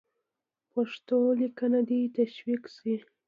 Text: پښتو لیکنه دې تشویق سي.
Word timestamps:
پښتو 0.71 1.17
لیکنه 1.41 1.79
دې 1.89 2.01
تشویق 2.17 2.63
سي. 2.77 2.93